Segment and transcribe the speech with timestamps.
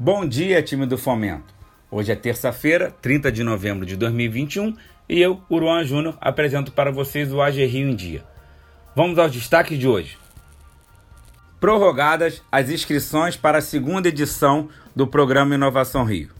[0.00, 1.52] Bom dia, time do Fomento.
[1.90, 4.76] Hoje é terça-feira, 30 de novembro de 2021,
[5.08, 8.24] e eu, Uruan Júnior, apresento para vocês o AG Rio em Dia.
[8.94, 10.16] Vamos aos destaques de hoje.
[11.58, 16.30] Prorrogadas as inscrições para a segunda edição do programa Inovação Rio.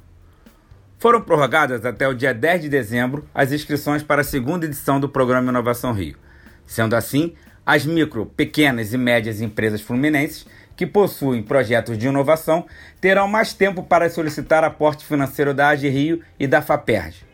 [0.97, 5.09] Foram prorrogadas até o dia 10 de dezembro as inscrições para a segunda edição do
[5.09, 6.17] programa Inovação Rio.
[6.65, 7.35] Sendo assim,
[7.67, 10.47] as micro, pequenas e médias empresas fluminenses
[10.79, 12.65] que possuem projetos de inovação
[13.01, 17.27] terão mais tempo para solicitar aporte financeiro da AG Rio e da FAPERJ.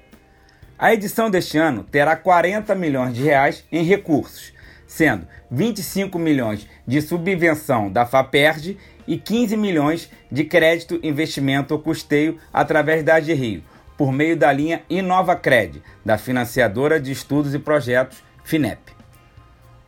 [0.79, 4.55] A edição deste ano terá 40 milhões de reais em recursos,
[4.87, 12.39] sendo 25 milhões de subvenção da FAPERJ e 15 milhões de crédito, investimento ou custeio
[12.51, 13.63] através da AG Rio,
[13.99, 18.95] por meio da linha InovaCred, da financiadora de estudos e projetos FINEP.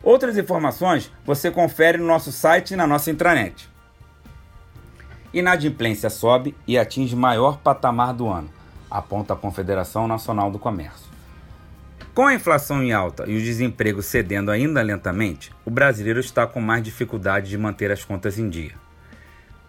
[0.07, 3.69] Outras informações você confere no nosso site e na nossa intranet.
[5.33, 8.49] Inadimplência sobe e atinge maior patamar do ano,
[8.89, 11.11] aponta a Confederação Nacional do Comércio.
[12.15, 16.61] Com a inflação em alta e o desemprego cedendo ainda lentamente, o brasileiro está com
[16.61, 18.75] mais dificuldade de manter as contas em dia.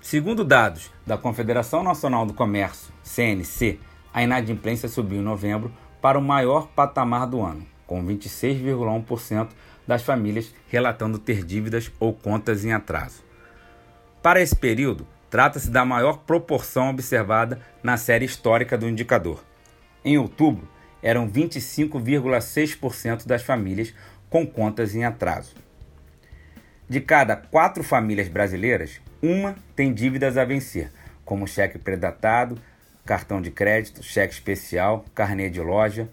[0.00, 3.80] Segundo dados da Confederação Nacional do Comércio, CNC,
[4.14, 9.48] a inadimplência subiu em novembro para o maior patamar do ano, com 26,1%
[9.88, 13.24] das famílias relatando ter dívidas ou contas em atraso.
[14.22, 19.42] Para esse período, trata-se da maior proporção observada na série histórica do indicador.
[20.04, 20.68] Em outubro,
[21.02, 23.94] eram 25,6% das famílias
[24.28, 25.54] com contas em atraso.
[26.88, 30.92] De cada quatro famílias brasileiras, uma tem dívidas a vencer,
[31.24, 32.60] como cheque predatado,
[33.04, 36.08] cartão de crédito, cheque especial, carnê de loja.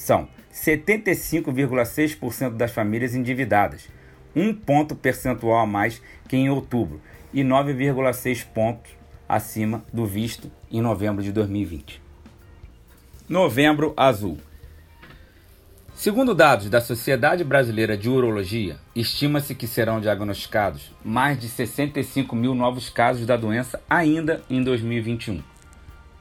[0.00, 3.86] São 75,6% das famílias endividadas,
[4.34, 7.02] um ponto percentual a mais que em outubro
[7.34, 8.92] e 9,6 pontos
[9.28, 12.00] acima do visto em novembro de 2020.
[13.28, 14.38] Novembro Azul.
[15.94, 22.54] Segundo dados da Sociedade Brasileira de Urologia, estima-se que serão diagnosticados mais de 65 mil
[22.54, 25.42] novos casos da doença ainda em 2021.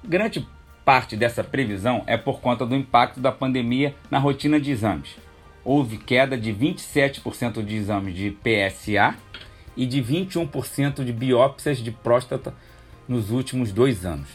[0.04, 0.46] Grande
[0.90, 5.18] parte dessa previsão é por conta do impacto da pandemia na rotina de exames.
[5.64, 9.16] Houve queda de 27% de exames de PSA
[9.78, 12.56] e de 21% de biópsias de próstata
[13.08, 14.30] nos últimos dois anos.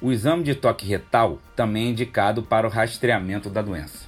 [0.00, 4.06] O exame de toque retal também é indicado para o rastreamento da doença.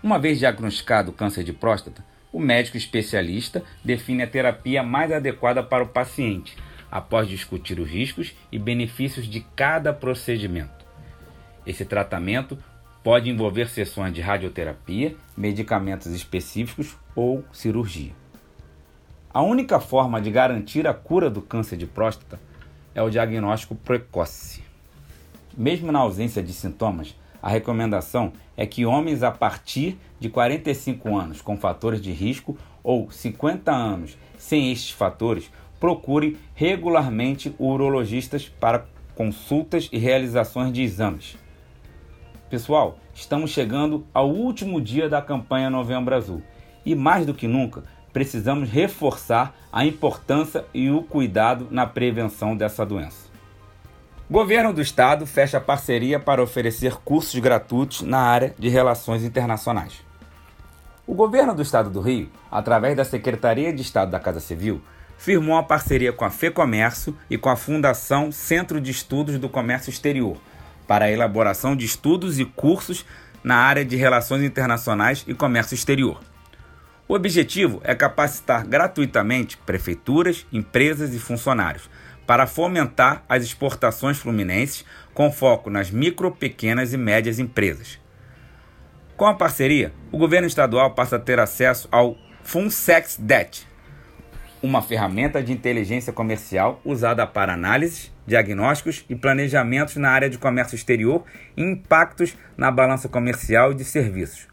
[0.00, 5.64] Uma vez diagnosticado o câncer de próstata, o médico especialista define a terapia mais adequada
[5.64, 6.56] para o paciente
[6.90, 10.86] após discutir os riscos e benefícios de cada procedimento.
[11.66, 12.58] Esse tratamento
[13.02, 18.12] pode envolver sessões de radioterapia, medicamentos específicos ou cirurgia.
[19.32, 22.40] A única forma de garantir a cura do câncer de próstata
[22.94, 24.62] é o diagnóstico precoce.
[25.56, 31.40] Mesmo na ausência de sintomas, a recomendação é que homens a partir de 45 anos
[31.40, 35.50] com fatores de risco ou 50 anos sem estes fatores
[35.80, 41.36] procure regularmente urologistas para consultas e realizações de exames.
[42.50, 46.42] Pessoal, estamos chegando ao último dia da campanha Novembro Azul
[46.84, 52.84] e mais do que nunca precisamos reforçar a importância e o cuidado na prevenção dessa
[52.84, 53.28] doença.
[54.30, 60.04] Governo do Estado fecha parceria para oferecer cursos gratuitos na área de relações internacionais.
[61.06, 64.82] O Governo do Estado do Rio, através da Secretaria de Estado da Casa Civil,
[65.18, 69.90] firmou uma parceria com a FEComércio e com a Fundação Centro de Estudos do Comércio
[69.90, 70.38] Exterior
[70.86, 73.04] para a elaboração de estudos e cursos
[73.44, 76.20] na área de relações internacionais e comércio exterior.
[77.06, 81.90] O objetivo é capacitar gratuitamente prefeituras, empresas e funcionários
[82.26, 84.84] para fomentar as exportações fluminenses
[85.14, 87.98] com foco nas micro, pequenas e médias empresas.
[89.16, 93.67] Com a parceria, o governo estadual passa a ter acesso ao FunSex Debt,
[94.62, 100.74] uma ferramenta de inteligência comercial usada para análises, diagnósticos e planejamentos na área de comércio
[100.74, 101.24] exterior
[101.56, 104.48] e impactos na balança comercial e de serviços.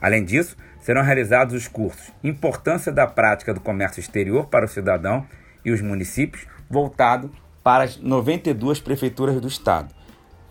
[0.00, 5.26] Além disso, serão realizados os cursos Importância da Prática do Comércio Exterior para o Cidadão
[5.64, 7.30] e os Municípios, voltado
[7.62, 9.94] para as 92 prefeituras do Estado,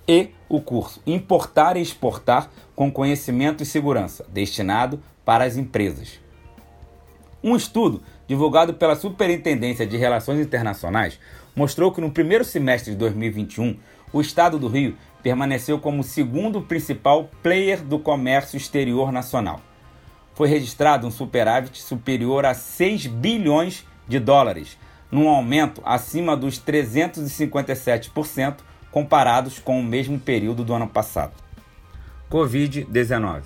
[0.08, 6.20] e o curso Importar e Exportar com Conhecimento e Segurança, destinado para as empresas.
[7.44, 8.02] Um estudo
[8.32, 11.20] divulgado pela Superintendência de Relações Internacionais
[11.54, 13.78] mostrou que no primeiro semestre de 2021,
[14.14, 19.60] o estado do Rio permaneceu como o segundo principal player do comércio exterior nacional.
[20.34, 24.78] Foi registrado um superávit superior a 6 bilhões de dólares,
[25.12, 31.34] num aumento acima dos 357% comparados com o mesmo período do ano passado.
[32.32, 33.42] Covid-19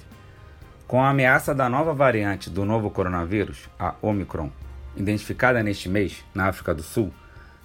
[0.88, 4.52] Com a ameaça da nova variante do novo coronavírus, a Omicron,
[4.96, 7.14] identificada neste mês na África do Sul,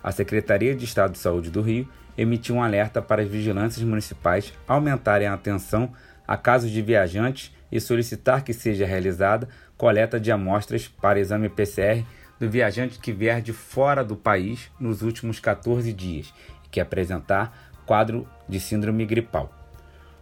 [0.02, 4.52] a Secretaria de Estado de Saúde do Rio emitiu um alerta para as vigilâncias municipais
[4.66, 5.92] aumentarem a atenção
[6.26, 12.04] a casos de viajantes e solicitar que seja realizada coleta de amostras para exame PCR
[12.38, 16.32] do viajante que vier de fora do país nos últimos 14 dias
[16.64, 19.52] e que apresentar quadro de síndrome gripal.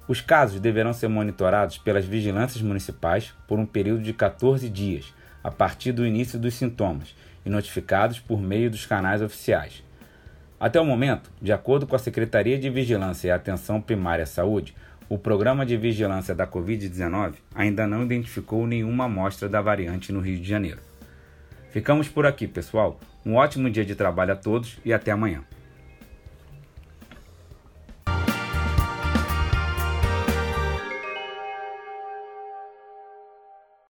[0.08, 5.14] Os casos deverão ser monitorados pelas vigilâncias municipais por um período de 14 dias,
[5.48, 7.14] a partir do início dos sintomas,
[7.44, 9.82] e notificados por meio dos canais oficiais.
[10.60, 14.76] Até o momento, de acordo com a Secretaria de Vigilância e Atenção Primária à Saúde,
[15.08, 20.38] o Programa de Vigilância da Covid-19 ainda não identificou nenhuma amostra da variante no Rio
[20.38, 20.80] de Janeiro.
[21.70, 23.00] Ficamos por aqui, pessoal.
[23.24, 25.42] Um ótimo dia de trabalho a todos e até amanhã.